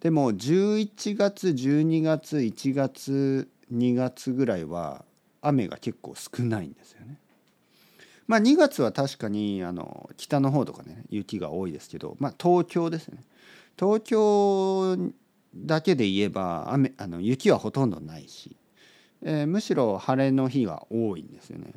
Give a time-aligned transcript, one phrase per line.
[0.00, 5.04] でも11月12月1月2月ぐらいは
[5.42, 7.18] 雨が結構少ないんですよね。
[8.26, 13.24] まあ2月は確かにあの北の方とかね雪が多いですけど、まあ、東京ですね。
[13.78, 14.96] 東京
[15.54, 18.56] だけで言えば雨あの雪はほとんどないし
[19.22, 21.72] えー、むしろ晴れの日が多いんですよね。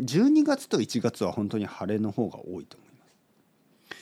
[0.00, 3.96] 12月と1月は本当に晴れの方が多いと思います。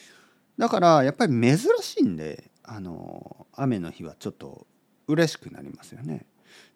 [0.58, 4.66] だからやっぱり珍しいんであの雨の日はちょっと
[5.06, 6.26] 嬉しくなりますよね。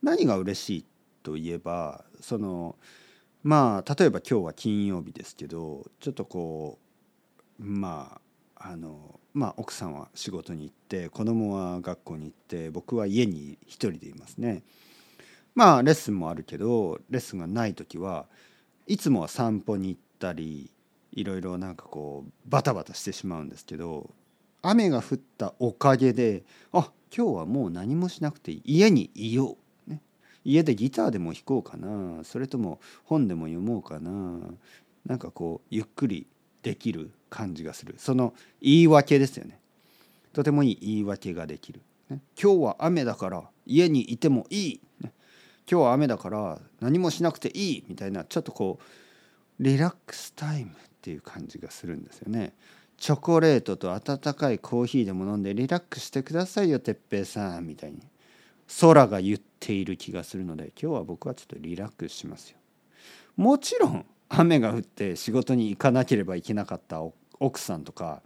[0.02, 0.84] 何が嬉しい
[1.22, 2.76] といえばその
[3.42, 6.78] まあ例えば今日は金曜日ですけどちょっとこ
[7.60, 8.20] うま
[8.56, 14.62] ああのまあ奥さんは仕事に行って子供は学校に行って僕は家に一人でいますね。
[15.58, 18.26] まあレッスンもあるけどレッスンがない時は
[18.86, 20.70] いつもは散歩に行ったり
[21.12, 24.08] いろいろなんかこうバタバタしてしまうんですけど
[24.62, 28.62] 雨が降ったおかげであ今日はもう何もしなくていい。
[28.66, 30.00] 家にいよう、ね、
[30.44, 32.22] 家でギターでも弾こうかな。
[32.22, 34.10] それとも本でも読もうかな。
[35.06, 36.28] なんかこうゆっくり
[36.62, 37.96] できる感じがする。
[37.98, 39.58] その言い訳ですよね。
[40.32, 41.80] とてもいい言い訳ができる、
[42.10, 44.80] ね、今日は雨だから家にいてもいい、
[45.70, 52.54] 今日は雨だから何もしなくていいみたいなちょっとこうリラックスタイムっていう感じがするんですよね。
[52.96, 58.00] チョコレートと温かいコーヒーでも飲んでリラックスしてくださいよ哲平さんみたいに
[58.80, 62.58] 空が言っている気がするので今日は僕はちょっとリラックスしますよ。
[63.36, 67.02] もちろん雨が降って仕事に行かなければいけなかった
[67.38, 68.22] 奥さんとか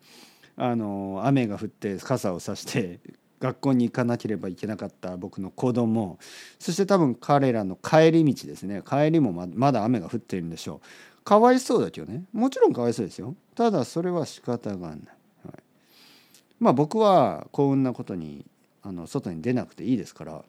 [0.57, 3.01] あの雨が降って傘をさして
[3.43, 6.21] 学校に行かなければいけなかった僕の子供
[6.61, 8.83] そして多分彼らの帰り道ですね。
[8.89, 10.81] 帰りもまだ雨が降っているんでしょ
[11.21, 11.25] う。
[11.25, 12.23] かわいそうだけどね。
[12.33, 13.35] もちろんかわいそうですよ。
[13.57, 14.99] ただそれは仕方がない、
[15.45, 15.63] はい、
[16.61, 18.47] まあ僕は幸運なことに
[18.83, 20.45] あの外に出なくていいですから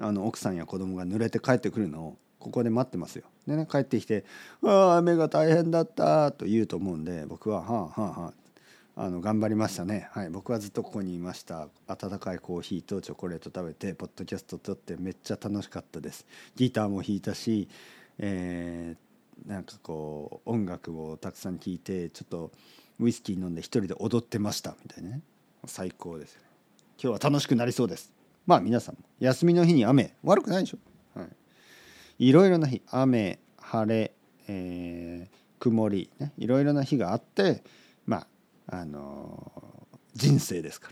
[0.00, 3.24] あの奥さんや子供が濡れて帰ってくるのをここで待ってますよ。
[3.46, 4.24] でね帰ってきて
[4.64, 8.32] 「ああ雨が大変だった」と言うと思うんで僕は「はあはあはあ」
[9.00, 11.68] あの頑張りましたね、はい、僕はずっとここにいました。
[11.86, 16.26] 温かいコーヒーとチョコレート食べてポッドキャスト撮ってめっちゃ楽しかったです。
[16.56, 17.68] ギターも弾いたし、
[18.18, 22.50] えー、なんかこう音楽をたくさん聴いてちょっと
[22.98, 25.20] ウイスキー飲んで一人で踊ってましたみたいなね。
[25.64, 26.36] 最高です
[27.00, 28.12] 今日は楽しくなりそうです。
[28.46, 29.02] まあ皆さんも。
[29.20, 30.16] 休みの日に雨。
[30.24, 30.78] 悪くないでしょ、
[31.20, 32.82] はい、いろいろな日。
[32.90, 34.12] 雨晴れ、
[34.48, 36.32] えー、曇りね。
[36.36, 37.62] いろいろな日があって
[38.04, 38.26] まあ
[38.70, 40.90] あの人生ですか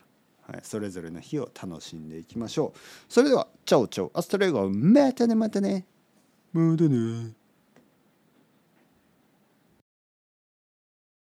[0.48, 2.78] ら、はい、それぞれの日を楽しんでいきましょう。
[3.08, 5.86] それでは ciao ciao。hasta luego またねまたね。
[6.52, 7.45] またね。